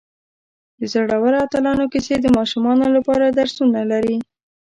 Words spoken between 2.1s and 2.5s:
د